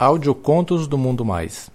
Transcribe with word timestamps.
Audiocontos 0.00 0.86
do 0.86 0.96
Mundo 0.96 1.24
Mais. 1.24 1.68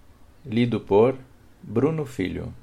lido 0.46 0.82
por 0.82 1.16
Bruno 1.64 2.06
Filho. 2.06 2.54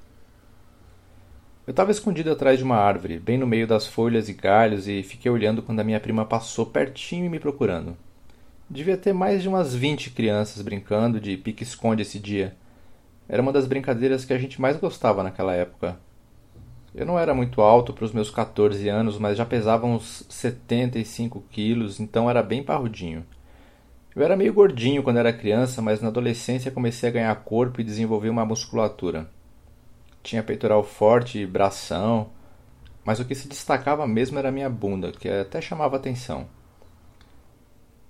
Eu 1.67 1.71
estava 1.71 1.91
escondido 1.91 2.31
atrás 2.31 2.59
de 2.59 2.65
uma 2.65 2.77
árvore, 2.77 3.19
bem 3.19 3.39
no 3.39 3.47
meio 3.47 3.67
das 3.67 3.87
folhas 3.87 4.29
e 4.29 4.35
galhos, 4.35 4.87
e 4.87 5.03
fiquei 5.03 5.33
olhando 5.33 5.63
quando 5.63 5.81
a 5.81 5.85
minha 5.85 5.99
prima 5.99 6.27
passou 6.27 6.67
pertinho 6.67 7.25
e 7.25 7.31
me 7.31 7.41
procurando. 7.41 7.97
Devia 8.71 8.99
ter 8.99 9.15
mais 9.15 9.41
de 9.41 9.49
umas 9.49 9.75
20 9.75 10.11
crianças 10.11 10.61
brincando 10.61 11.19
de 11.19 11.39
pique-esconde 11.39 12.03
esse 12.03 12.19
dia. 12.19 12.55
Era 13.27 13.41
uma 13.41 13.51
das 13.51 13.67
brincadeiras 13.67 14.27
que 14.27 14.33
a 14.35 14.39
gente 14.39 14.61
mais 14.61 14.77
gostava 14.77 15.23
naquela 15.23 15.55
época. 15.55 15.99
Eu 16.95 17.07
não 17.07 17.19
era 17.19 17.33
muito 17.33 17.63
alto 17.63 17.95
para 17.95 18.05
os 18.05 18.13
meus 18.13 18.31
14 18.31 18.87
anos, 18.89 19.19
mas 19.19 19.39
já 19.39 19.47
pesava 19.47 19.87
uns 19.87 20.27
75 20.29 21.43
quilos, 21.51 21.99
então 21.99 22.29
era 22.29 22.43
bem 22.43 22.63
parrudinho. 22.63 23.25
Eu 24.15 24.23
era 24.23 24.37
meio 24.37 24.53
gordinho 24.53 25.03
quando 25.03 25.19
era 25.19 25.33
criança, 25.33 25.81
mas 25.81 26.03
na 26.03 26.09
adolescência 26.09 26.71
comecei 26.71 27.09
a 27.09 27.13
ganhar 27.13 27.35
corpo 27.37 27.81
e 27.81 27.85
desenvolver 27.85 28.29
uma 28.29 28.45
musculatura. 28.45 29.31
Tinha 30.23 30.43
peitoral 30.43 30.85
forte 30.85 31.47
bração, 31.47 32.29
mas 33.03 33.19
o 33.19 33.25
que 33.25 33.35
se 33.35 33.49
destacava 33.49 34.07
mesmo 34.07 34.39
era 34.39 34.51
a 34.51 34.53
minha 34.53 34.69
bunda, 34.69 35.11
que 35.13 35.27
até 35.27 35.59
chamava 35.59 35.97
atenção. 35.97 36.47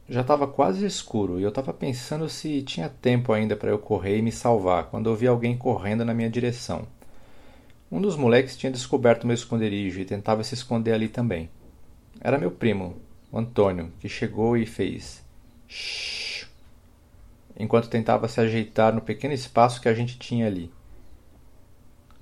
Já 0.08 0.22
estava 0.22 0.46
quase 0.46 0.86
escuro 0.86 1.38
e 1.38 1.42
eu 1.42 1.50
estava 1.50 1.74
pensando 1.74 2.28
se 2.30 2.62
tinha 2.62 2.88
tempo 2.88 3.30
ainda 3.30 3.54
para 3.54 3.68
eu 3.68 3.78
correr 3.78 4.16
e 4.16 4.22
me 4.22 4.32
salvar 4.32 4.84
quando 4.84 5.08
ouvi 5.08 5.26
alguém 5.26 5.56
correndo 5.56 6.02
na 6.02 6.14
minha 6.14 6.30
direção. 6.30 6.86
Um 7.92 8.00
dos 8.00 8.16
moleques 8.16 8.56
tinha 8.56 8.72
descoberto 8.72 9.26
meu 9.26 9.34
esconderijo 9.34 10.00
e 10.00 10.06
tentava 10.06 10.42
se 10.42 10.54
esconder 10.54 10.92
ali 10.92 11.08
também. 11.08 11.50
Era 12.20 12.38
meu 12.38 12.50
primo, 12.50 12.96
o 13.30 13.38
Antônio, 13.38 13.92
que 14.00 14.08
chegou 14.08 14.56
e 14.56 14.64
fez 14.64 15.22
shh 15.66 16.48
enquanto 17.58 17.90
tentava 17.90 18.28
se 18.28 18.40
ajeitar 18.40 18.94
no 18.94 19.00
pequeno 19.00 19.34
espaço 19.34 19.80
que 19.80 19.88
a 19.88 19.94
gente 19.94 20.18
tinha 20.18 20.46
ali. 20.46 20.70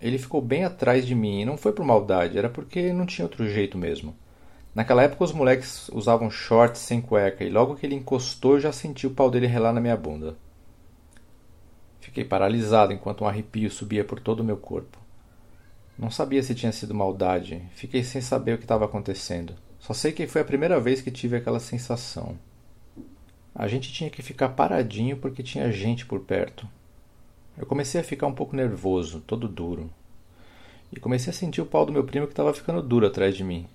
Ele 0.01 0.19
ficou 0.19 0.41
bem 0.41 0.65
atrás 0.65 1.07
de 1.07 1.15
mim 1.15 1.43
e 1.43 1.45
não 1.45 1.57
foi 1.57 1.73
por 1.73 1.85
maldade, 1.85 2.39
era 2.39 2.49
porque 2.49 2.93
não 2.93 3.07
tinha 3.07 3.27
outro 3.27 3.49
jeito 3.49 3.77
mesmo. 3.77 4.17
Naquela 4.77 5.03
época 5.03 5.25
os 5.25 5.33
moleques 5.33 5.89
usavam 5.89 6.31
shorts 6.31 6.83
sem 6.83 7.01
cueca 7.01 7.43
e 7.43 7.49
logo 7.49 7.77
que 7.77 7.87
ele 7.87 7.95
encostou 7.95 8.57
eu 8.57 8.61
já 8.61 8.71
senti 8.73 9.07
o 9.07 9.11
pau 9.11 9.31
dele 9.31 9.47
relar 9.47 9.73
na 9.73 9.81
minha 9.81 9.97
bunda. 9.97 10.37
Fiquei 11.99 12.27
paralisado 12.27 12.93
enquanto 12.93 13.25
um 13.25 13.27
arrepio 13.27 13.71
subia 13.71 14.05
por 14.05 14.21
todo 14.21 14.41
o 14.41 14.45
meu 14.45 14.59
corpo. 14.59 14.99
Não 15.99 16.11
sabia 16.11 16.43
se 16.43 16.55
tinha 16.55 16.73
sido 16.73 16.95
maldade, 16.95 17.63
fiquei 17.73 18.05
sem 18.05 18.21
saber 18.21 18.53
o 18.53 18.59
que 18.59 18.65
estava 18.65 18.85
acontecendo. 18.85 19.55
Só 19.79 19.95
sei 19.95 20.13
que 20.13 20.27
foi 20.27 20.43
a 20.43 20.45
primeira 20.45 20.79
vez 20.79 21.01
que 21.01 21.11
tive 21.11 21.39
aquela 21.39 21.59
sensação. 21.59 22.39
A 23.55 23.67
gente 23.67 23.91
tinha 23.91 24.11
que 24.11 24.21
ficar 24.21 24.51
paradinho 24.51 25.17
porque 25.17 25.43
tinha 25.43 25.73
gente 25.73 26.05
por 26.05 26.21
perto. 26.21 26.69
Eu 27.57 27.65
comecei 27.65 27.99
a 27.99 28.05
ficar 28.05 28.27
um 28.27 28.35
pouco 28.35 28.55
nervoso, 28.55 29.23
todo 29.27 29.49
duro. 29.49 29.89
E 30.93 31.01
comecei 31.01 31.31
a 31.31 31.35
sentir 31.35 31.63
o 31.63 31.67
pau 31.67 31.87
do 31.87 31.93
meu 31.93 32.05
primo 32.05 32.27
que 32.27 32.35
estava 32.35 32.53
ficando 32.53 32.83
duro 32.83 33.07
atrás 33.07 33.35
de 33.35 33.43
mim. 33.43 33.67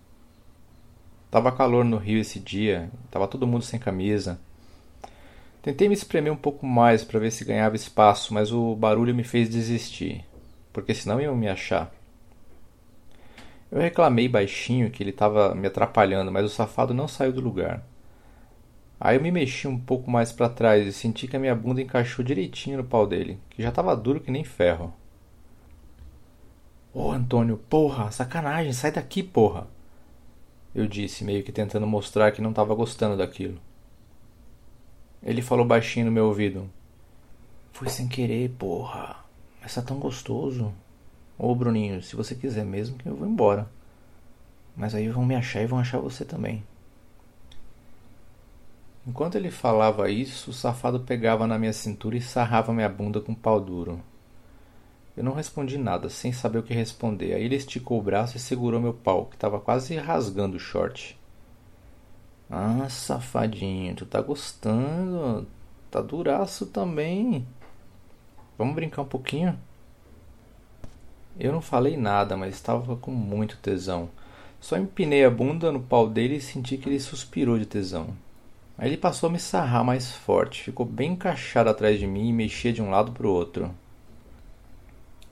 Tava 1.32 1.50
calor 1.50 1.86
no 1.86 1.96
Rio 1.96 2.20
esse 2.20 2.42
dia, 2.42 2.92
tava 3.10 3.26
todo 3.26 3.48
mundo 3.48 3.64
sem 3.64 3.80
camisa. 3.80 4.38
Tentei 5.62 5.88
me 5.88 5.94
espremer 5.94 6.34
um 6.34 6.36
pouco 6.36 6.66
mais 6.66 7.06
para 7.06 7.22
ver 7.22 7.32
se 7.32 7.46
ganhava 7.46 7.74
espaço, 7.74 8.34
mas 8.34 8.52
o 8.52 8.76
barulho 8.76 9.16
me 9.16 9.24
fez 9.24 9.48
desistir, 9.48 10.26
porque 10.74 10.94
senão 10.94 11.22
iam 11.22 11.34
me 11.34 11.48
achar. 11.48 11.90
Eu 13.72 13.80
reclamei 13.80 14.28
baixinho 14.28 14.92
que 14.92 15.02
ele 15.02 15.12
estava 15.12 15.56
me 15.56 15.68
atrapalhando, 15.68 16.30
mas 16.34 16.44
o 16.46 16.50
safado 16.50 16.94
não 16.94 17.08
saiu 17.08 17.32
do 17.32 17.40
lugar. 17.40 17.82
Aí 19.00 19.16
eu 19.16 19.22
me 19.22 19.32
mexi 19.32 19.70
um 19.70 19.80
pouco 19.80 20.12
mais 20.12 20.34
para 20.34 20.50
trás 20.50 20.86
e 20.86 20.92
senti 20.92 21.30
que 21.30 21.38
a 21.38 21.40
minha 21.40 21.56
bunda 21.56 21.82
encaixou 21.82 22.26
direitinho 22.26 22.80
no 22.80 22.84
pau 22.84 23.08
dele, 23.08 23.40
que 23.50 23.64
já 23.64 23.70
estava 23.70 23.96
duro 23.96 24.20
que 24.20 24.30
nem 24.30 24.44
ferro. 24.44 24.94
Ô 26.94 27.10
Antônio, 27.10 27.56
porra, 27.70 28.12
sacanagem, 28.12 28.74
sai 28.74 28.92
daqui, 28.92 29.24
porra! 29.24 29.66
Eu 30.74 30.88
disse, 30.88 31.24
meio 31.24 31.44
que 31.44 31.52
tentando 31.52 31.86
mostrar 31.86 32.32
que 32.32 32.42
não 32.42 32.52
estava 32.52 32.74
gostando 32.74 33.18
daquilo. 33.18 33.60
Ele 35.22 35.42
falou 35.42 35.66
baixinho 35.66 36.08
no 36.08 36.12
meu 36.12 36.26
ouvido: 36.26 36.70
Foi 37.74 37.90
sem 37.90 38.08
querer, 38.08 38.50
porra. 38.58 39.18
Mas 39.62 39.76
tá 39.76 39.82
tão 39.82 40.00
gostoso. 40.00 40.74
Ô 41.38 41.54
Bruninho, 41.54 42.02
se 42.02 42.16
você 42.16 42.34
quiser 42.34 42.66
mesmo, 42.66 42.98
eu 43.06 43.16
vou 43.16 43.28
embora. 43.28 43.70
Mas 44.76 44.96
aí 44.96 45.10
vão 45.10 45.26
me 45.26 45.36
achar 45.36 45.62
e 45.62 45.68
vão 45.68 45.80
achar 45.80 46.00
você 46.00 46.26
também. 46.26 46.64
Enquanto 49.06 49.36
ele 49.36 49.52
falava 49.52 50.10
isso, 50.10 50.52
o 50.52 50.54
safado 50.54 51.00
pegava 51.00 51.46
na 51.46 51.58
minha 51.58 51.74
cintura 51.74 52.16
e 52.16 52.22
sarrava 52.22 52.74
minha 52.74 52.90
bunda 52.90 53.20
com 53.20 53.34
pau 53.34 53.60
duro. 53.60 54.02
Eu 55.16 55.24
não 55.24 55.34
respondi 55.34 55.78
nada, 55.78 56.10
sem 56.10 56.32
saber 56.32 56.60
o 56.60 56.64
que 56.64 56.74
responder. 56.74 57.34
Aí 57.34 57.44
ele 57.44 57.56
esticou 57.56 58.00
o 58.00 58.04
braço 58.04 58.38
e 58.38 58.40
segurou 58.40 58.80
meu 58.80 58.94
pau, 58.94 59.26
que 59.26 59.36
estava 59.36 59.60
quase 59.60 59.96
rasgando 59.96 60.58
o 60.58 60.60
short. 60.60 61.20
Ah, 62.50 62.88
safadinho, 62.90 63.96
tu 63.96 64.06
tá 64.06 64.22
gostando? 64.22 65.48
Tá 65.90 66.02
duraço 66.02 66.66
também. 66.66 67.46
Vamos 68.58 68.76
brincar 68.76 69.02
um 69.02 69.06
pouquinho? 69.06 69.58
Eu 71.40 71.52
não 71.52 71.62
falei 71.62 71.98
nada, 71.98 72.38
mas 72.38 72.56
estava 72.56 72.96
com 72.96 73.12
muito 73.12 73.58
tesão. 73.58 74.10
Só 74.60 74.78
empinei 74.78 75.26
a 75.26 75.30
bunda 75.30 75.72
no 75.72 75.82
pau 75.82 76.08
dele 76.08 76.36
e 76.36 76.42
senti 76.42 76.78
que 76.78 76.88
ele 76.88 77.00
suspirou 77.00 77.58
de 77.58 77.66
tesão. 77.66 78.10
Aí 78.78 78.90
ele 78.90 78.98
passou 78.98 79.30
a 79.30 79.32
me 79.32 79.40
sarrar 79.40 79.84
mais 79.84 80.12
forte, 80.12 80.64
ficou 80.64 80.86
bem 80.86 81.14
encaixado 81.14 81.70
atrás 81.70 82.00
de 82.00 82.08
mim 82.08 82.30
e 82.30 82.34
mexia 82.34 82.72
de 82.72 82.82
um 82.82 82.90
lado 82.90 83.12
para 83.12 83.28
o 83.28 83.32
outro. 83.32 83.74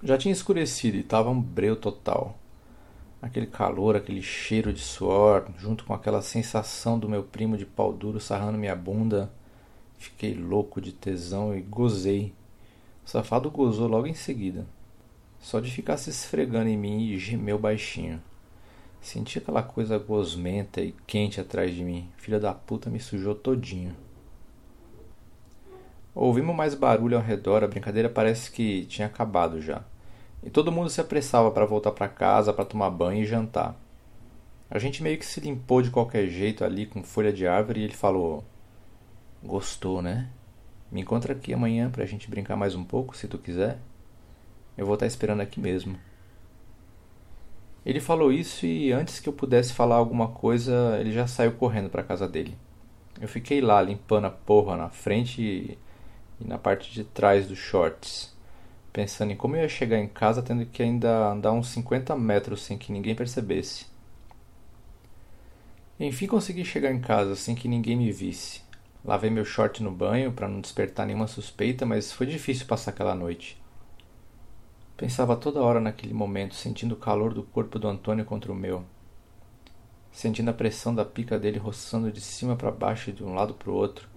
Já 0.02 0.18
tinha 0.18 0.32
escurecido 0.32 0.96
e 0.96 1.02
estava 1.02 1.30
um 1.30 1.42
breu 1.42 1.76
total. 1.76 2.40
Aquele 3.22 3.48
calor, 3.48 3.98
aquele 3.98 4.22
cheiro 4.22 4.72
de 4.72 4.80
suor, 4.80 5.52
junto 5.58 5.84
com 5.84 5.94
aquela 5.94 6.22
sensação 6.22 6.98
do 6.98 7.10
meu 7.10 7.22
primo 7.22 7.58
de 7.58 7.66
pau 7.66 7.92
duro 7.92 8.18
sarrando 8.18 8.58
minha 8.58 8.76
bunda. 8.78 9.30
Fiquei 9.98 10.34
louco 10.34 10.80
de 10.80 10.94
tesão 10.94 11.54
e 11.54 11.60
gozei. 11.60 12.34
O 13.06 13.10
safado 13.10 13.52
gozou 13.52 13.90
logo 13.90 14.08
em 14.08 14.14
seguida. 14.14 14.66
Só 15.38 15.60
de 15.60 15.70
ficar 15.70 15.98
se 15.98 16.10
esfregando 16.10 16.70
em 16.70 16.78
mim 16.78 17.02
e 17.02 17.20
gemeu 17.20 17.60
baixinho. 17.60 18.22
Senti 19.02 19.38
aquela 19.38 19.62
coisa 19.62 19.98
gosmenta 19.98 20.80
e 20.80 20.94
quente 21.06 21.42
atrás 21.42 21.76
de 21.76 21.84
mim. 21.84 22.08
Filha 22.16 22.40
da 22.40 22.54
puta 22.54 22.90
me 22.90 23.02
sujou 23.02 23.36
todinho. 23.36 23.94
Ouvimos 26.16 26.56
mais 26.56 26.74
barulho 26.74 27.18
ao 27.18 27.24
redor, 27.24 27.64
a 27.64 27.68
brincadeira 27.68 28.10
parece 28.10 28.50
que 28.50 28.86
tinha 28.86 29.08
acabado 29.08 29.62
já. 29.62 29.84
E 30.44 30.50
todo 30.50 30.72
mundo 30.72 30.90
se 30.90 31.02
apressava 31.02 31.52
para 31.52 31.66
voltar 31.66 31.92
para 31.92 32.08
casa 32.08 32.54
para 32.54 32.66
tomar 32.66 32.90
banho 32.90 33.24
e 33.24 33.26
jantar. 33.26 33.76
A 34.70 34.78
gente 34.80 35.02
meio 35.02 35.18
que 35.18 35.26
se 35.26 35.40
limpou 35.40 35.82
de 35.82 35.90
qualquer 35.90 36.28
jeito 36.28 36.64
ali 36.64 36.86
com 36.86 37.04
folha 37.04 37.34
de 37.34 37.48
árvore 37.48 37.82
e 37.82 37.84
ele 37.84 37.96
falou: 37.96 38.44
Gostou, 39.44 40.02
né? 40.02 40.30
Me 40.92 41.02
encontra 41.02 41.34
aqui 41.34 41.54
amanhã 41.54 41.90
pra 41.90 42.06
gente 42.06 42.30
brincar 42.30 42.56
mais 42.56 42.76
um 42.76 42.84
pouco, 42.84 43.16
se 43.16 43.28
tu 43.28 43.38
quiser. 43.38 43.78
Eu 44.78 44.86
vou 44.86 44.94
estar 44.94 45.06
esperando 45.06 45.42
aqui 45.42 45.60
mesmo. 45.60 45.98
Ele 47.86 48.00
falou 48.00 48.32
isso 48.32 48.66
e 48.66 48.92
antes 48.92 49.20
que 49.20 49.28
eu 49.28 49.34
pudesse 49.34 49.74
falar 49.74 49.96
alguma 49.96 50.28
coisa, 50.28 50.98
ele 51.00 51.12
já 51.12 51.28
saiu 51.28 51.54
correndo 51.54 51.90
para 51.90 52.04
casa 52.04 52.28
dele. 52.28 52.58
Eu 53.20 53.28
fiquei 53.28 53.62
lá 53.62 53.82
limpando 53.82 54.26
a 54.26 54.30
porra 54.30 54.78
na 54.78 54.90
frente 54.90 55.42
e 55.42 55.78
na 56.40 56.58
parte 56.58 56.94
de 56.94 57.04
trás 57.04 57.48
dos 57.48 57.58
shorts, 57.58 58.36
pensando 58.92 59.32
em 59.32 59.36
como 59.36 59.56
eu 59.56 59.62
ia 59.62 59.70
chegar 59.70 59.98
em 59.98 60.08
casa 60.08 60.42
tendo 60.42 60.66
que 60.66 60.84
ainda 60.84 61.32
andar 61.32 61.52
uns 61.52 61.70
50 61.70 62.16
metros 62.16 62.64
sem 62.64 62.78
que 62.78 62.92
ninguém 62.92 63.16
percebesse. 63.16 63.86
Enfim 66.00 66.28
consegui 66.28 66.64
chegar 66.64 66.92
em 66.92 67.00
casa 67.00 67.36
sem 67.36 67.56
que 67.56 67.68
ninguém 67.68 67.96
me 67.96 68.12
visse. 68.12 68.62
Lavei 69.04 69.30
meu 69.30 69.46
short 69.46 69.82
no 69.84 69.92
banho 69.92 70.32
para 70.32 70.48
não 70.48 70.62
despertar 70.62 71.06
nenhuma 71.06 71.28
suspeita, 71.28 71.86
mas 71.86 72.12
foi 72.12 72.26
difícil 72.26 72.66
passar 72.66 72.92
aquela 72.92 73.16
noite. 73.16 73.62
Pensava 74.98 75.36
toda 75.36 75.62
hora 75.62 75.80
naquele 75.80 76.14
momento, 76.14 76.56
sentindo 76.56 76.94
o 76.94 76.98
calor 76.98 77.34
do 77.34 77.44
corpo 77.44 77.80
do 77.80 77.88
Antônio 77.88 78.26
contra 78.26 78.52
o 78.52 78.56
meu, 78.56 78.84
sentindo 80.12 80.50
a 80.50 80.54
pressão 80.54 80.94
da 80.94 81.06
pica 81.06 81.40
dele 81.40 81.58
roçando 81.58 82.12
de 82.12 82.20
cima 82.20 82.56
para 82.56 82.72
baixo 82.72 83.10
e 83.10 83.14
de 83.14 83.24
um 83.24 83.34
lado 83.34 83.54
para 83.54 83.72
o 83.72 83.74
outro 83.74 84.10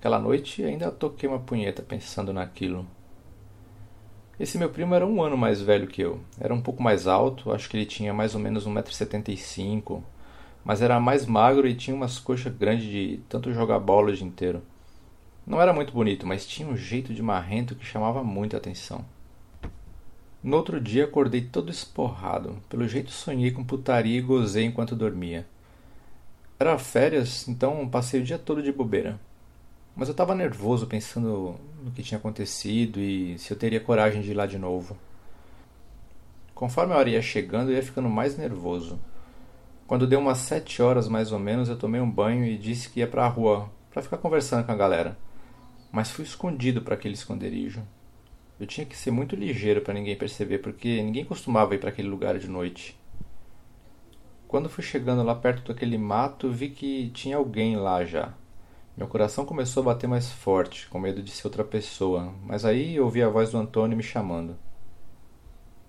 Aquela 0.00 0.18
noite 0.18 0.64
ainda 0.64 0.90
toquei 0.90 1.28
uma 1.28 1.40
punheta 1.40 1.82
pensando 1.82 2.32
naquilo. 2.32 2.86
Esse 4.40 4.56
meu 4.56 4.70
primo 4.70 4.94
era 4.94 5.06
um 5.06 5.22
ano 5.22 5.36
mais 5.36 5.60
velho 5.60 5.86
que 5.86 6.00
eu. 6.00 6.18
Era 6.40 6.54
um 6.54 6.62
pouco 6.62 6.82
mais 6.82 7.06
alto, 7.06 7.52
acho 7.52 7.68
que 7.68 7.76
ele 7.76 7.84
tinha 7.84 8.14
mais 8.14 8.34
ou 8.34 8.40
menos 8.40 8.66
1,75m, 8.66 10.02
mas 10.64 10.80
era 10.80 10.98
mais 10.98 11.26
magro 11.26 11.68
e 11.68 11.74
tinha 11.74 11.94
umas 11.94 12.18
coxas 12.18 12.50
grandes 12.50 12.86
de 12.86 13.20
tanto 13.28 13.52
jogar 13.52 13.78
bola 13.78 14.08
o 14.08 14.14
dia 14.14 14.26
inteiro. 14.26 14.62
Não 15.46 15.60
era 15.60 15.74
muito 15.74 15.92
bonito, 15.92 16.26
mas 16.26 16.46
tinha 16.46 16.66
um 16.66 16.74
jeito 16.74 17.12
de 17.12 17.22
marrento 17.22 17.74
que 17.74 17.84
chamava 17.84 18.24
muita 18.24 18.56
atenção. 18.56 19.04
No 20.42 20.56
outro 20.56 20.80
dia 20.80 21.04
acordei 21.04 21.42
todo 21.42 21.70
esporrado. 21.70 22.56
Pelo 22.66 22.88
jeito 22.88 23.10
sonhei 23.10 23.50
com 23.50 23.62
putaria 23.62 24.16
e 24.18 24.22
gozei 24.22 24.64
enquanto 24.64 24.96
dormia. 24.96 25.46
Era 26.58 26.78
férias, 26.78 27.46
então 27.46 27.86
passei 27.86 28.22
o 28.22 28.24
dia 28.24 28.38
todo 28.38 28.62
de 28.62 28.72
bobeira. 28.72 29.20
Mas 29.94 30.08
eu 30.08 30.12
estava 30.12 30.34
nervoso 30.34 30.86
pensando 30.86 31.56
no 31.82 31.90
que 31.90 32.02
tinha 32.02 32.18
acontecido 32.18 33.00
e 33.00 33.38
se 33.38 33.52
eu 33.52 33.56
teria 33.56 33.80
coragem 33.80 34.22
de 34.22 34.30
ir 34.30 34.34
lá 34.34 34.46
de 34.46 34.58
novo. 34.58 34.96
Conforme 36.54 36.92
a 36.92 36.96
hora 36.96 37.10
ia 37.10 37.22
chegando, 37.22 37.70
eu 37.70 37.76
ia 37.76 37.82
ficando 37.82 38.08
mais 38.08 38.36
nervoso. 38.36 38.98
Quando 39.86 40.06
deu 40.06 40.20
umas 40.20 40.38
sete 40.38 40.80
horas 40.80 41.08
mais 41.08 41.32
ou 41.32 41.38
menos, 41.38 41.68
eu 41.68 41.76
tomei 41.76 42.00
um 42.00 42.10
banho 42.10 42.44
e 42.44 42.56
disse 42.56 42.88
que 42.88 43.00
ia 43.00 43.06
para 43.08 43.24
a 43.24 43.28
rua 43.28 43.70
para 43.90 44.02
ficar 44.02 44.18
conversando 44.18 44.64
com 44.64 44.72
a 44.72 44.76
galera. 44.76 45.18
Mas 45.90 46.10
fui 46.10 46.24
escondido 46.24 46.82
para 46.82 46.94
aquele 46.94 47.14
esconderijo. 47.14 47.82
Eu 48.60 48.66
tinha 48.66 48.86
que 48.86 48.96
ser 48.96 49.10
muito 49.10 49.34
ligeiro 49.34 49.80
para 49.80 49.94
ninguém 49.94 50.14
perceber, 50.14 50.58
porque 50.58 51.02
ninguém 51.02 51.24
costumava 51.24 51.74
ir 51.74 51.78
para 51.78 51.88
aquele 51.88 52.08
lugar 52.08 52.38
de 52.38 52.46
noite. 52.46 52.94
Quando 54.46 54.68
fui 54.68 54.84
chegando 54.84 55.22
lá 55.22 55.34
perto 55.34 55.72
daquele 55.72 55.96
mato, 55.96 56.50
vi 56.50 56.68
que 56.68 57.10
tinha 57.10 57.36
alguém 57.36 57.76
lá 57.76 58.04
já. 58.04 58.34
Meu 58.96 59.06
coração 59.06 59.46
começou 59.46 59.82
a 59.82 59.86
bater 59.86 60.06
mais 60.06 60.30
forte, 60.30 60.88
com 60.88 60.98
medo 60.98 61.22
de 61.22 61.30
ser 61.30 61.46
outra 61.46 61.64
pessoa, 61.64 62.34
mas 62.44 62.64
aí 62.64 63.00
ouvi 63.00 63.22
a 63.22 63.28
voz 63.28 63.50
do 63.50 63.58
Antônio 63.58 63.96
me 63.96 64.02
chamando. 64.02 64.56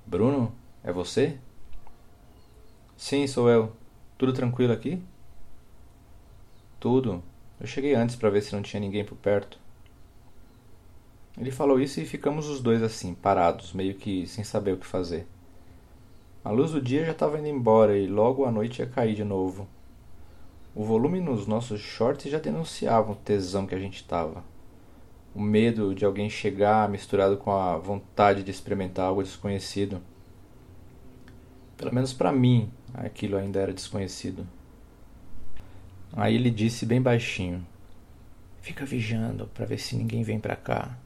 Bruno? 0.05 0.53
É 0.83 0.91
você? 0.91 1.37
Sim, 2.95 3.25
sou 3.27 3.49
eu. 3.49 3.73
Tudo 4.17 4.33
tranquilo 4.33 4.71
aqui? 4.71 5.01
Tudo. 6.79 7.23
Eu 7.59 7.67
cheguei 7.67 7.95
antes 7.95 8.15
para 8.15 8.29
ver 8.29 8.41
se 8.41 8.53
não 8.53 8.61
tinha 8.61 8.79
ninguém 8.79 9.03
por 9.03 9.15
perto. 9.15 9.59
Ele 11.37 11.51
falou 11.51 11.79
isso 11.79 11.99
e 11.99 12.05
ficamos 12.05 12.47
os 12.47 12.61
dois 12.61 12.83
assim, 12.83 13.13
parados, 13.13 13.73
meio 13.73 13.95
que 13.95 14.27
sem 14.27 14.43
saber 14.43 14.73
o 14.73 14.77
que 14.77 14.85
fazer. 14.85 15.27
A 16.43 16.49
luz 16.49 16.71
do 16.71 16.81
dia 16.81 17.05
já 17.05 17.11
estava 17.11 17.39
indo 17.39 17.47
embora 17.47 17.97
e 17.97 18.07
logo 18.07 18.45
a 18.45 18.51
noite 18.51 18.79
ia 18.79 18.87
cair 18.87 19.15
de 19.15 19.23
novo. 19.23 19.67
O 20.73 20.85
volume 20.85 21.19
nos 21.19 21.45
nossos 21.45 21.81
shorts 21.81 22.31
já 22.31 22.39
denunciava 22.39 23.11
o 23.11 23.15
tesão 23.15 23.67
que 23.67 23.75
a 23.75 23.79
gente 23.79 23.97
estava. 23.97 24.41
O 25.35 25.41
medo 25.41 25.93
de 25.93 26.05
alguém 26.05 26.29
chegar 26.29 26.87
misturado 26.87 27.35
com 27.35 27.51
a 27.51 27.77
vontade 27.77 28.41
de 28.41 28.51
experimentar 28.51 29.07
algo 29.07 29.21
desconhecido. 29.21 30.01
Pelo 31.75 31.93
menos 31.93 32.13
para 32.13 32.31
mim, 32.31 32.71
aquilo 32.93 33.35
ainda 33.35 33.59
era 33.59 33.73
desconhecido. 33.73 34.47
Aí 36.13 36.35
ele 36.35 36.49
disse 36.49 36.85
bem 36.85 37.01
baixinho: 37.01 37.65
Fica 38.61 38.85
vigiando 38.85 39.47
para 39.47 39.65
ver 39.65 39.77
se 39.77 39.97
ninguém 39.97 40.23
vem 40.23 40.39
para 40.39 40.55
cá. 40.55 40.97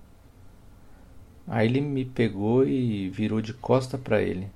Aí 1.47 1.67
ele 1.67 1.81
me 1.81 2.05
pegou 2.05 2.67
e 2.67 3.09
virou 3.09 3.41
de 3.41 3.53
costa 3.53 3.97
para 3.97 4.21
ele, 4.21 4.47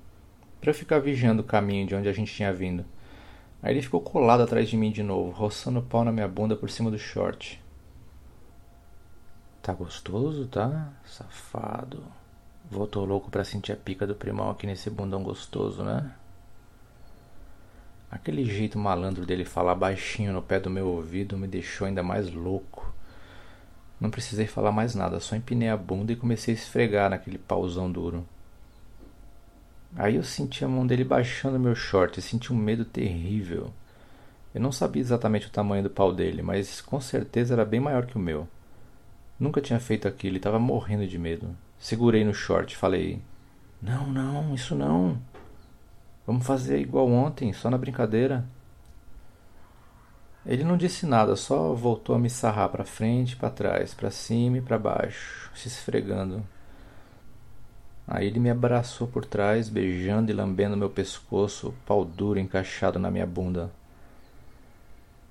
para 0.60 0.70
eu 0.70 0.74
ficar 0.74 1.00
vigiando 1.00 1.42
o 1.42 1.44
caminho 1.44 1.86
de 1.86 1.94
onde 1.96 2.08
a 2.08 2.12
gente 2.12 2.32
tinha 2.32 2.52
vindo. 2.52 2.84
Aí 3.62 3.74
ele 3.74 3.82
ficou 3.82 4.00
colado 4.00 4.42
atrás 4.42 4.68
de 4.68 4.76
mim 4.76 4.90
de 4.90 5.02
novo, 5.02 5.30
roçando 5.30 5.80
o 5.80 5.82
pau 5.82 6.04
na 6.04 6.12
minha 6.12 6.28
bunda 6.28 6.56
por 6.56 6.70
cima 6.70 6.90
do 6.90 6.98
short. 6.98 7.62
Tá 9.62 9.74
gostoso, 9.74 10.46
tá? 10.46 10.92
Safado. 11.04 12.02
Voltou 12.70 13.04
louco 13.04 13.30
pra 13.30 13.44
sentir 13.44 13.72
a 13.72 13.76
pica 13.76 14.06
do 14.06 14.14
primão 14.14 14.50
aqui 14.50 14.66
nesse 14.66 14.88
bundão 14.88 15.22
gostoso, 15.22 15.82
né? 15.82 16.14
Aquele 18.10 18.44
jeito 18.44 18.78
malandro 18.78 19.26
dele 19.26 19.44
falar 19.44 19.74
baixinho 19.74 20.32
no 20.32 20.42
pé 20.42 20.58
do 20.58 20.70
meu 20.70 20.88
ouvido 20.88 21.36
me 21.36 21.46
deixou 21.46 21.86
ainda 21.86 22.02
mais 22.02 22.32
louco. 22.32 22.92
Não 24.00 24.10
precisei 24.10 24.46
falar 24.46 24.72
mais 24.72 24.94
nada, 24.94 25.20
só 25.20 25.36
empinei 25.36 25.68
a 25.68 25.76
bunda 25.76 26.12
e 26.12 26.16
comecei 26.16 26.54
a 26.54 26.56
esfregar 26.56 27.10
naquele 27.10 27.38
pauzão 27.38 27.92
duro. 27.92 28.26
Aí 29.96 30.16
eu 30.16 30.22
senti 30.22 30.64
a 30.64 30.68
mão 30.68 30.86
dele 30.86 31.04
baixando 31.04 31.58
meu 31.58 31.74
short 31.74 32.18
e 32.18 32.22
senti 32.22 32.52
um 32.52 32.56
medo 32.56 32.84
terrível. 32.84 33.72
Eu 34.54 34.60
não 34.60 34.72
sabia 34.72 35.02
exatamente 35.02 35.46
o 35.46 35.50
tamanho 35.50 35.82
do 35.82 35.90
pau 35.90 36.12
dele, 36.12 36.42
mas 36.42 36.80
com 36.80 37.00
certeza 37.00 37.54
era 37.54 37.64
bem 37.64 37.80
maior 37.80 38.06
que 38.06 38.16
o 38.16 38.20
meu. 38.20 38.48
Nunca 39.38 39.60
tinha 39.60 39.80
feito 39.80 40.06
aquilo 40.06 40.36
e 40.36 40.38
estava 40.38 40.58
morrendo 40.58 41.06
de 41.06 41.18
medo. 41.18 41.56
Segurei 41.78 42.24
no 42.24 42.34
short 42.34 42.74
e 42.74 42.76
falei: 42.76 43.22
Não, 43.80 44.06
não, 44.06 44.54
isso 44.54 44.74
não. 44.74 45.18
Vamos 46.26 46.46
fazer 46.46 46.78
igual 46.78 47.08
ontem, 47.08 47.52
só 47.52 47.70
na 47.70 47.78
brincadeira. 47.78 48.44
Ele 50.44 50.64
não 50.64 50.76
disse 50.76 51.06
nada, 51.06 51.36
só 51.36 51.74
voltou 51.74 52.14
a 52.14 52.18
me 52.18 52.30
sarrar 52.30 52.68
para 52.70 52.84
frente, 52.84 53.36
para 53.36 53.50
trás, 53.50 53.94
para 53.94 54.10
cima 54.10 54.58
e 54.58 54.62
para 54.62 54.78
baixo, 54.78 55.50
se 55.54 55.68
esfregando. 55.68 56.42
Aí 58.10 58.26
ele 58.26 58.40
me 58.40 58.50
abraçou 58.50 59.06
por 59.06 59.24
trás, 59.24 59.68
beijando 59.68 60.32
e 60.32 60.34
lambendo 60.34 60.76
meu 60.76 60.90
pescoço, 60.90 61.72
pau 61.86 62.04
duro 62.04 62.40
encaixado 62.40 62.98
na 62.98 63.08
minha 63.08 63.24
bunda. 63.24 63.70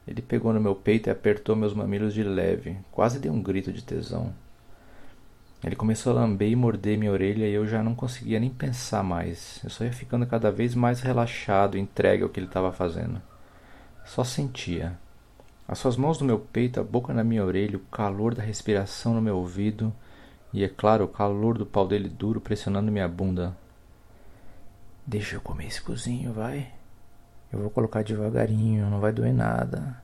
Ele 0.07 0.21
pegou 0.21 0.53
no 0.53 0.61
meu 0.61 0.73
peito 0.73 1.09
e 1.09 1.11
apertou 1.11 1.57
meus 1.57 1.73
mamilos 1.73 2.13
de 2.13 2.23
leve, 2.23 2.77
quase 2.89 3.19
dei 3.19 3.29
um 3.29 3.43
grito 3.43 3.73
de 3.73 3.83
tesão. 3.83 4.33
Ele 5.61 5.75
começou 5.75 6.13
a 6.13 6.21
lamber 6.21 6.49
e 6.49 6.55
morder 6.55 6.97
minha 6.97 7.11
orelha 7.11 7.45
e 7.45 7.53
eu 7.53 7.67
já 7.67 7.83
não 7.83 7.93
conseguia 7.93 8.39
nem 8.39 8.49
pensar 8.49 9.03
mais. 9.03 9.59
Eu 9.61 9.69
só 9.69 9.83
ia 9.83 9.91
ficando 9.91 10.25
cada 10.25 10.49
vez 10.49 10.73
mais 10.73 11.01
relaxado, 11.01 11.77
entregue 11.77 12.23
ao 12.23 12.29
que 12.29 12.39
ele 12.39 12.47
estava 12.47 12.71
fazendo. 12.71 13.21
Só 14.05 14.23
sentia. 14.23 14.97
As 15.67 15.79
suas 15.79 15.97
mãos 15.97 16.21
no 16.21 16.25
meu 16.25 16.39
peito, 16.39 16.79
a 16.79 16.83
boca 16.83 17.13
na 17.13 17.25
minha 17.25 17.43
orelha, 17.43 17.75
o 17.75 17.91
calor 17.91 18.33
da 18.33 18.41
respiração 18.41 19.13
no 19.13 19.21
meu 19.21 19.35
ouvido 19.35 19.93
e, 20.51 20.63
é 20.63 20.69
claro, 20.69 21.05
o 21.05 21.07
calor 21.07 21.57
do 21.57 21.65
pau 21.65 21.87
dele 21.87 22.09
duro 22.09 22.41
pressionando 22.41 22.91
minha 22.91 23.07
bunda. 23.07 23.55
Deixa 25.05 25.35
eu 25.35 25.41
comer 25.41 25.67
esse 25.67 25.81
cozinho, 25.81 26.33
vai. 26.33 26.71
Eu 27.51 27.59
vou 27.59 27.69
colocar 27.69 28.03
devagarinho, 28.03 28.89
não 28.89 28.99
vai 28.99 29.11
doer 29.11 29.33
nada. 29.33 30.01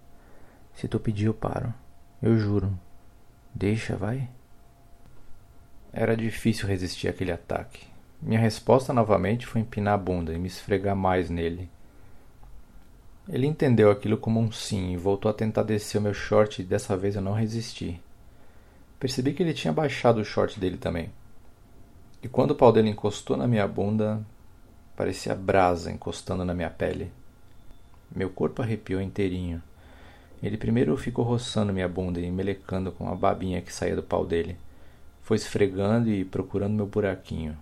Se 0.76 0.88
tu 0.88 1.00
pedir, 1.00 1.26
eu 1.26 1.34
paro. 1.34 1.74
Eu 2.22 2.38
juro. 2.38 2.78
Deixa, 3.54 3.96
vai. 3.96 4.30
Era 5.94 6.18
difícil 6.18 6.68
resistir 6.68 7.08
àquele 7.08 7.32
ataque. 7.32 7.88
Minha 8.22 8.40
resposta 8.40 8.92
novamente 8.92 9.46
foi 9.46 9.62
empinar 9.62 9.94
a 9.94 9.98
bunda 9.98 10.34
e 10.34 10.38
me 10.38 10.48
esfregar 10.48 10.96
mais 10.96 11.30
nele. 11.30 11.70
Ele 13.28 13.48
entendeu 13.48 13.90
aquilo 13.90 14.18
como 14.18 14.40
um 14.40 14.52
sim 14.52 14.92
e 14.94 14.98
voltou 14.98 15.30
a 15.30 15.34
tentar 15.34 15.64
descer 15.64 15.98
o 15.98 16.02
meu 16.02 16.14
short 16.14 16.62
e 16.62 16.66
dessa 16.66 16.96
vez 16.98 17.16
eu 17.16 17.22
não 17.22 17.34
resisti. 17.34 18.00
Percebi 19.06 19.34
que 19.34 19.44
ele 19.44 19.54
tinha 19.54 19.72
baixado 19.72 20.20
o 20.20 20.26
short 20.26 20.60
dele 20.60 20.78
também. 20.78 21.12
E 22.24 22.28
quando 22.28 22.50
o 22.50 22.56
pau 22.56 22.72
dele 22.72 22.90
encostou 22.90 23.38
na 23.38 23.48
minha 23.48 23.68
bunda, 23.68 24.26
parecia 24.98 25.36
brasa 25.36 25.92
encostando 25.92 26.44
na 26.44 26.56
minha 26.56 26.72
pele. 26.72 27.12
Meu 28.10 28.32
corpo 28.32 28.64
arrepiou 28.64 29.00
inteirinho. 29.00 29.62
Ele 30.42 30.58
primeiro 30.58 30.98
ficou 30.98 31.24
roçando 31.24 31.72
minha 31.72 31.88
bunda 31.88 32.20
e 32.20 32.32
melecando 32.32 32.92
com 32.92 33.08
a 33.08 33.14
babinha 33.14 33.62
que 33.62 33.72
saía 33.72 33.96
do 33.96 34.02
pau 34.02 34.26
dele. 34.26 34.58
Foi 35.22 35.38
esfregando 35.38 36.10
e 36.10 36.26
procurando 36.26 36.74
meu 36.74 36.88
buraquinho. 36.88 37.56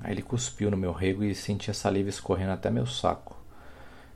Aí 0.00 0.14
ele 0.14 0.22
cuspiu 0.22 0.68
no 0.68 0.76
meu 0.76 0.90
rego 0.90 1.22
e 1.22 1.32
senti 1.32 1.70
a 1.70 1.74
saliva 1.74 2.08
escorrendo 2.08 2.50
até 2.50 2.70
meu 2.70 2.86
saco. 2.88 3.36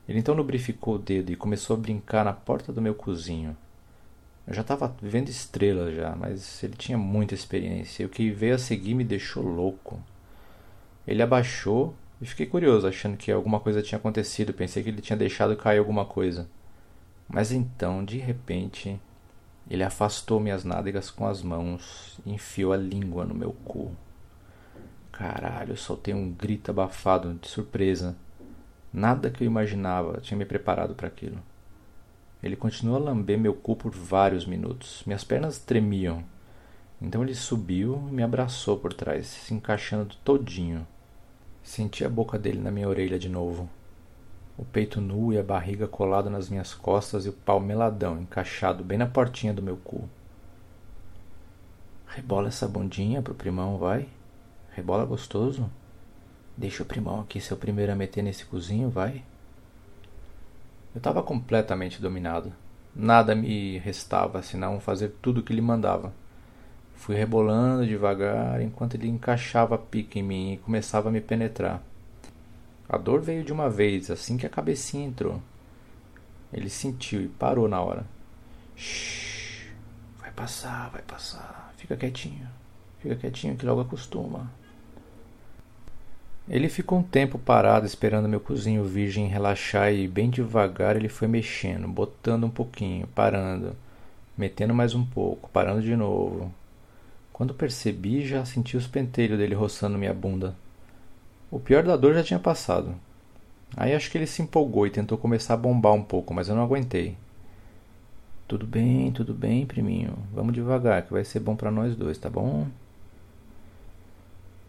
Ele 0.09 0.19
então 0.19 0.35
lubrificou 0.35 0.97
o 0.97 0.99
dedo 0.99 1.31
e 1.31 1.37
começou 1.37 1.77
a 1.77 1.79
brincar 1.79 2.25
na 2.25 2.33
porta 2.33 2.73
do 2.73 2.83
meu 2.83 2.93
cozinho. 2.93 3.57
Eu 4.47 4.55
já 4.55 4.63
estava 4.63 4.95
vendo 5.01 5.29
estrelas 5.29 5.95
já, 5.95 6.17
mas 6.17 6.63
ele 6.65 6.75
tinha 6.77 6.99
muita 6.99 7.35
experiência 7.35 8.03
e 8.03 8.07
o 8.07 8.09
que 8.09 8.31
veio 8.31 8.57
a 8.57 8.59
seguir 8.59 8.95
me 8.95 9.05
deixou 9.05 9.43
louco. 9.45 10.03
Ele 11.07 11.23
abaixou 11.23 11.95
e 12.21 12.27
fiquei 12.27 12.47
curioso, 12.47 12.87
achando 12.87 13.17
que 13.17 13.31
alguma 13.31 13.61
coisa 13.61 13.83
tinha 13.83 13.99
acontecido. 13.99 14.53
Pensei 14.53 14.83
que 14.83 14.89
ele 14.89 15.01
tinha 15.01 15.17
deixado 15.17 15.57
cair 15.57 15.79
alguma 15.79 16.05
coisa. 16.05 16.49
Mas 17.29 17.53
então, 17.53 18.05
de 18.05 18.19
repente, 18.19 19.01
ele 19.71 19.83
afastou 19.83 20.41
minhas 20.41 20.65
nádegas 20.65 21.11
com 21.11 21.27
as 21.27 21.43
mãos 21.43 22.21
e 22.27 22.33
enfiou 22.33 22.73
a 22.73 22.77
língua 22.77 23.25
no 23.25 23.35
meu 23.35 23.53
cu. 23.65 23.93
Caralho, 25.11 25.73
eu 25.73 25.77
soltei 25.77 26.13
um 26.15 26.33
grito 26.33 26.71
abafado 26.71 27.35
de 27.35 27.49
surpresa. 27.49 28.17
Nada 28.93 29.31
que 29.31 29.45
eu 29.45 29.47
imaginava 29.47 30.21
tinha 30.21 30.37
me 30.37 30.45
preparado 30.45 30.95
para 30.95 31.07
aquilo. 31.07 31.39
Ele 32.43 32.57
continuou 32.57 32.97
a 32.97 33.01
lamber 33.01 33.39
meu 33.39 33.55
cu 33.55 33.77
por 33.77 33.93
vários 33.93 34.45
minutos. 34.45 35.03
Minhas 35.07 35.23
pernas 35.23 35.59
tremiam. 35.59 36.25
Então 37.01 37.23
ele 37.23 37.35
subiu 37.35 38.07
e 38.09 38.13
me 38.13 38.23
abraçou 38.23 38.79
por 38.79 38.93
trás, 38.93 39.27
se 39.27 39.55
encaixando 39.55 40.17
todinho. 40.25 40.87
Senti 41.63 42.05
a 42.05 42.09
boca 42.09 42.39
dele 42.39 42.59
na 42.59 42.71
minha 42.71 42.89
orelha 42.89 43.19
de 43.19 43.29
novo 43.29 43.69
o 44.57 44.65
peito 44.65 45.01
nu 45.01 45.33
e 45.33 45.39
a 45.39 45.43
barriga 45.43 45.89
colado 45.89 46.29
nas 46.29 46.49
minhas 46.49 46.75
costas 46.75 47.25
e 47.27 47.29
o 47.29 47.33
pau 47.33 47.59
meladão 47.59 48.21
encaixado 48.21 48.85
bem 48.85 48.99
na 48.99 49.07
portinha 49.07 49.53
do 49.53 49.63
meu 49.63 49.77
cu. 49.77 50.09
Rebola 52.07 52.49
essa 52.49 52.69
bundinha 52.69 53.23
pro 53.23 53.35
primão, 53.35 53.79
vai. 53.79 54.09
Rebola 54.71 55.05
gostoso. 55.05 55.71
Deixa 56.57 56.83
o 56.83 56.87
primão 56.87 57.21
aqui 57.21 57.41
ser 57.41 57.55
o 57.55 57.57
primeiro 57.57 57.93
a 57.93 57.97
meter 57.97 58.23
nesse 58.23 58.45
cozinho, 58.45 58.91
vai. 58.91 59.25
Eu 60.95 60.99
estava 60.99 61.23
completamente 61.23 62.01
dominado. 62.01 62.53
Nada 62.95 63.35
me 63.35 63.79
restava 63.79 64.43
senão 64.43 64.79
fazer 64.79 65.17
tudo 65.23 65.41
o 65.41 65.43
que 65.43 65.53
ele 65.53 65.63
mandava. 65.63 66.13
Fui 66.95 67.17
rebolando 67.17 67.87
devagar 67.87 68.61
enquanto 68.61 68.95
ele 68.95 69.09
encaixava 69.09 69.75
a 69.75 69.79
pica 69.79 70.19
em 70.19 70.23
mim 70.23 70.53
e 70.53 70.59
começava 70.59 71.09
a 71.09 71.13
me 71.13 71.21
penetrar. 71.21 71.83
A 72.89 72.99
dor 72.99 73.23
veio 73.23 73.43
de 73.43 73.53
uma 73.53 73.71
vez, 73.71 74.11
assim 74.11 74.37
que 74.37 74.47
a 74.47 74.51
cabecinha 74.51 75.07
entrou. 75.07 75.41
Ele 76.53 76.69
sentiu 76.69 77.23
e 77.23 77.29
parou 77.29 77.67
na 77.67 77.81
hora. 77.81 78.05
Shhh, 78.77 79.73
vai 80.19 80.31
passar, 80.31 80.91
vai 80.91 81.01
passar. 81.01 81.73
Fica 81.79 81.97
quietinho. 81.97 82.47
Fica 82.99 83.17
quietinho 83.17 83.57
que 83.57 83.65
logo 83.65 83.81
acostuma. 83.81 84.51
Ele 86.49 86.69
ficou 86.69 86.99
um 86.99 87.03
tempo 87.03 87.39
parado 87.39 87.87
esperando 87.87 88.29
meu 88.29 88.41
cozinho 88.41 88.85
virgem 88.85 89.29
relaxar 89.29 89.93
e 89.93 90.09
bem 90.09 90.29
devagar 90.29 90.97
ele 90.97 91.09
foi 91.09 91.29
mexendo, 91.29 91.87
botando 91.87 92.45
um 92.45 92.51
pouquinho, 92.51 93.07
parando, 93.09 93.77
metendo 94.37 94.75
mais 94.75 94.95
um 94.95 95.05
pouco, 95.05 95.49
parando 95.51 95.81
de 95.81 95.95
novo. 95.95 96.53
Quando 97.33 97.55
percebi, 97.55 98.27
já 98.27 98.45
senti 98.45 98.77
os 98.77 98.89
pentelhos 98.89 99.39
dele 99.39 99.55
roçando 99.55 99.97
minha 99.97 100.13
bunda. 100.13 100.55
O 101.51 101.61
pior 101.61 101.85
da 101.85 101.97
dor 101.97 102.15
já 102.15 102.25
tinha 102.25 102.41
passado. 102.41 102.95
Aí 103.77 103.95
acho 103.95 104.11
que 104.11 104.19
ele 104.19 104.27
se 104.27 104.43
empolgou 104.43 104.87
e 104.87 104.91
tentou 104.91 105.17
começar 105.17 105.55
a 105.55 105.57
bombar 105.57 105.93
um 105.93 106.03
pouco, 106.03 106.35
mas 106.35 106.49
eu 106.49 106.57
não 106.57 106.65
aguentei. 106.65 107.17
Tudo 108.49 108.67
bem, 108.67 109.13
tudo 109.13 109.33
bem, 109.33 109.65
priminho. 109.65 110.15
Vamos 110.35 110.53
devagar, 110.53 111.03
que 111.03 111.13
vai 111.13 111.25
ser 111.25 111.41
bom 111.41 111.57
para 111.57 111.71
nós 111.71 111.97
dois, 111.97 112.19
tá 112.19 112.29
bom? 112.29 112.67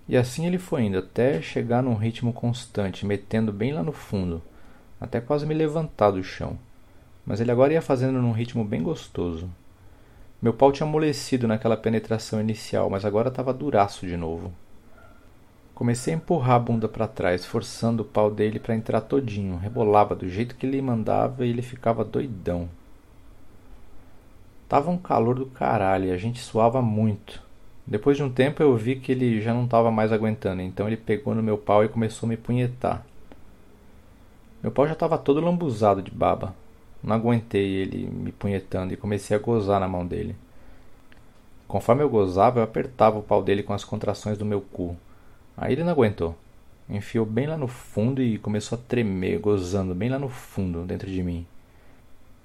E 0.07 0.17
assim 0.17 0.45
ele 0.45 0.57
foi 0.57 0.83
indo, 0.83 0.98
até 0.98 1.41
chegar 1.41 1.81
num 1.81 1.95
ritmo 1.95 2.33
constante, 2.33 3.05
metendo 3.05 3.53
bem 3.53 3.74
lá 3.74 3.81
no 3.81 3.93
fundo, 3.93 4.41
até 5.00 5.22
quase 5.22 5.45
me 5.45 5.53
levantar 5.53 6.12
do 6.12 6.24
chão. 6.24 6.57
Mas 7.25 7.39
ele 7.39 7.51
agora 7.51 7.74
ia 7.74 7.81
fazendo 7.81 8.22
num 8.22 8.33
ritmo 8.33 8.65
bem 8.65 8.83
gostoso. 8.83 9.50
Meu 10.41 10.53
pau 10.53 10.74
tinha 10.74 10.86
amolecido 10.86 11.48
naquela 11.48 11.77
penetração 11.77 12.41
inicial, 12.41 12.89
mas 12.89 13.05
agora 13.05 13.29
estava 13.29 13.53
duraço 13.53 14.05
de 14.05 14.17
novo. 14.17 14.51
Comecei 15.74 16.13
a 16.13 16.17
empurrar 16.17 16.57
a 16.57 16.60
bunda 16.60 16.88
para 16.88 17.07
trás, 17.07 17.45
forçando 17.45 18.03
o 18.03 18.05
pau 18.05 18.29
dele 18.29 18.60
para 18.60 18.75
entrar 18.75 19.01
todinho. 19.01 19.57
Rebolava 19.57 20.13
do 20.13 20.27
jeito 20.27 20.55
que 20.55 20.65
ele 20.65 20.81
mandava 20.81 21.45
e 21.45 21.50
ele 21.50 21.62
ficava 21.62 22.03
doidão. 22.03 22.69
Tava 24.67 24.91
um 24.91 24.98
calor 24.98 25.36
do 25.36 25.45
caralho 25.45 26.05
e 26.05 26.12
a 26.12 26.17
gente 26.17 26.41
suava 26.41 26.81
muito. 26.81 27.41
Depois 27.86 28.16
de 28.16 28.24
um 28.24 28.32
tempo 28.32 28.63
eu 28.63 28.75
vi 28.78 28.96
que 28.96 29.12
ele 29.12 29.42
já 29.42 29.54
não 29.54 29.66
estava 29.66 29.92
mais 29.92 30.12
aguentando, 30.12 30.62
então 30.62 30.88
ele 30.88 30.98
pegou 30.98 31.36
no 31.36 31.44
meu 31.44 31.58
pau 31.58 31.84
e 31.84 31.90
começou 31.90 32.28
a 32.28 32.30
me 32.30 32.38
punhetar. 32.38 33.06
Meu 34.62 34.72
pau 34.72 34.88
já 34.88 34.94
estava 34.94 35.18
todo 35.18 35.42
lambuzado 35.42 36.02
de 36.02 36.10
baba. 36.10 36.56
Não 37.04 37.16
aguentei 37.16 37.75
ele 37.75 38.08
me 38.08 38.32
punhetando 38.32 38.94
e 38.94 38.98
comecei 38.98 39.36
a 39.36 39.40
gozar 39.40 39.80
na 39.82 39.90
mão 39.90 40.08
dele. 40.08 40.38
Conforme 41.68 42.02
eu 42.02 42.10
gozava, 42.10 42.60
eu 42.60 42.63
apertava 42.63 43.20
o 43.20 43.24
pau 43.24 43.44
dele 43.44 43.63
com 43.63 43.74
as 43.74 43.84
contrações 43.84 44.38
do 44.38 44.46
meu 44.46 44.62
cu. 44.62 44.96
Aí 45.58 45.74
ele 45.74 45.84
não 45.84 45.92
aguentou. 45.92 46.36
Enfiou 46.90 47.25
bem 47.25 47.48
lá 47.48 47.58
no 47.58 47.68
fundo 47.68 48.22
e 48.22 48.38
começou 48.38 48.78
a 48.78 48.82
tremer, 48.88 49.40
gozando 49.40 49.94
bem 49.94 50.10
lá 50.10 50.18
no 50.18 50.30
fundo, 50.30 50.84
dentro 50.84 51.10
de 51.10 51.22
mim. 51.22 51.46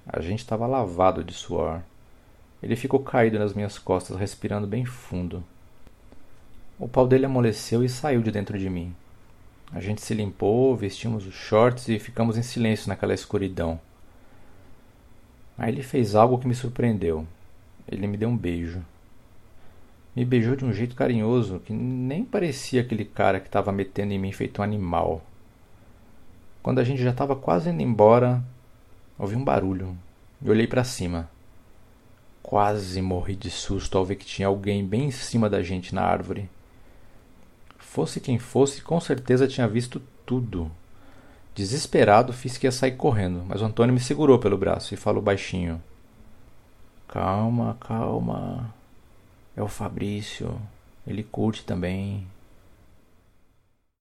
A 0.05 0.19
gente 0.19 0.39
estava 0.39 0.67
lavado 0.67 1.23
de 1.23 1.33
suor. 1.33 1.81
Ele 2.61 2.75
ficou 2.75 2.99
caído 2.99 3.39
nas 3.39 3.53
minhas 3.53 3.77
costas, 3.77 4.17
respirando 4.17 4.67
bem 4.67 4.85
fundo. 4.85 5.43
O 6.77 6.87
pau 6.87 7.07
dele 7.07 7.25
amoleceu 7.25 7.83
e 7.83 7.89
saiu 7.89 8.21
de 8.21 8.31
dentro 8.31 8.57
de 8.57 8.69
mim. 8.69 8.95
A 9.71 9.79
gente 9.79 10.01
se 10.01 10.13
limpou, 10.13 10.75
vestimos 10.75 11.27
os 11.27 11.33
shorts 11.33 11.87
e 11.87 11.99
ficamos 11.99 12.37
em 12.37 12.41
silêncio 12.41 12.89
naquela 12.89 13.13
escuridão. 13.13 13.79
Aí 15.57 15.71
ele 15.71 15.83
fez 15.83 16.15
algo 16.15 16.37
que 16.37 16.47
me 16.47 16.55
surpreendeu. 16.55 17.27
Ele 17.87 18.07
me 18.07 18.17
deu 18.17 18.29
um 18.29 18.37
beijo. 18.37 18.81
Me 20.15 20.25
beijou 20.25 20.55
de 20.55 20.65
um 20.65 20.73
jeito 20.73 20.95
carinhoso 20.95 21.59
que 21.59 21.71
nem 21.71 22.25
parecia 22.25 22.81
aquele 22.81 23.05
cara 23.05 23.39
que 23.39 23.47
estava 23.47 23.71
metendo 23.71 24.13
em 24.13 24.19
mim 24.19 24.31
feito 24.31 24.59
um 24.59 24.63
animal. 24.63 25.21
Quando 26.63 26.79
a 26.79 26.83
gente 26.83 27.01
já 27.01 27.11
estava 27.11 27.35
quase 27.35 27.69
indo 27.69 27.81
embora, 27.81 28.43
ouvi 29.17 29.35
um 29.35 29.43
barulho 29.43 29.95
e 30.41 30.49
olhei 30.49 30.67
para 30.67 30.83
cima. 30.83 31.29
Quase 32.41 33.01
morri 33.01 33.35
de 33.35 33.51
susto 33.51 33.97
ao 33.97 34.05
ver 34.05 34.15
que 34.15 34.25
tinha 34.25 34.47
alguém 34.47 34.85
bem 34.85 35.05
em 35.05 35.11
cima 35.11 35.49
da 35.49 35.61
gente 35.61 35.93
na 35.93 36.01
árvore. 36.01 36.49
Fosse 37.77 38.19
quem 38.19 38.39
fosse, 38.39 38.81
com 38.81 38.99
certeza 38.99 39.47
tinha 39.47 39.67
visto 39.67 40.01
tudo. 40.25 40.71
Desesperado, 41.53 42.31
fiz 42.31 42.57
que 42.57 42.67
ia 42.67 42.71
sair 42.71 42.93
correndo, 42.93 43.43
mas 43.47 43.61
o 43.61 43.65
Antônio 43.65 43.93
me 43.93 43.99
segurou 43.99 44.39
pelo 44.39 44.57
braço 44.57 44.93
e 44.93 44.97
falou 44.97 45.21
baixinho: 45.21 45.81
Calma, 47.07 47.75
calma. 47.79 48.73
É 49.57 49.61
o 49.61 49.67
Fabrício. 49.67 50.61
Ele 51.05 51.23
curte 51.23 51.65
também. 51.65 52.25